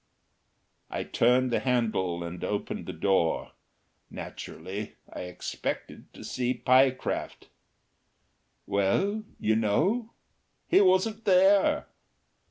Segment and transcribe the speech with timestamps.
[0.89, 3.51] I turned the handle and opened the door.
[4.09, 7.49] Naturally I expected to see Pyecraft.
[8.65, 10.09] Well, you know,
[10.67, 11.85] he wasn't there!